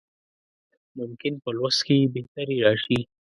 [0.97, 2.99] ممکن په لوست کې یې بهتري راشي.